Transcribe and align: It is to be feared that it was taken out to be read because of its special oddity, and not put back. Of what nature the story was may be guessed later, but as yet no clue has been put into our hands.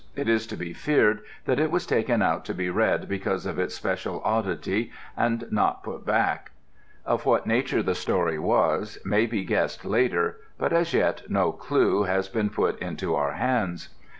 It 0.15 0.27
is 0.27 0.47
to 0.47 0.57
be 0.57 0.73
feared 0.73 1.21
that 1.45 1.59
it 1.59 1.69
was 1.69 1.85
taken 1.85 2.23
out 2.23 2.43
to 2.45 2.55
be 2.55 2.71
read 2.71 3.07
because 3.07 3.45
of 3.45 3.59
its 3.59 3.75
special 3.75 4.19
oddity, 4.25 4.91
and 5.15 5.45
not 5.51 5.83
put 5.83 6.07
back. 6.07 6.49
Of 7.05 7.23
what 7.27 7.45
nature 7.45 7.83
the 7.83 7.93
story 7.93 8.39
was 8.39 8.97
may 9.05 9.27
be 9.27 9.45
guessed 9.45 9.85
later, 9.85 10.39
but 10.57 10.73
as 10.73 10.95
yet 10.95 11.29
no 11.29 11.51
clue 11.51 12.01
has 12.05 12.29
been 12.29 12.49
put 12.49 12.79
into 12.79 13.13
our 13.13 13.33
hands. 13.33 13.89